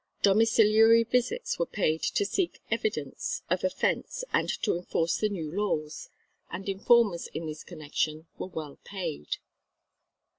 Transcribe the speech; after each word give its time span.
Domiciliary 0.23 1.03
visits 1.03 1.59
were 1.59 1.67
paid 1.67 2.01
to 2.01 2.25
seek 2.25 2.59
evidence 2.71 3.43
of 3.51 3.63
offence 3.63 4.23
and 4.33 4.49
to 4.63 4.75
enforce 4.75 5.19
the 5.19 5.29
new 5.29 5.51
laws, 5.51 6.09
and 6.49 6.67
informers 6.67 7.27
in 7.27 7.45
this 7.45 7.63
connection 7.63 8.25
were 8.39 8.47
well 8.47 8.79
paid. 8.83 9.37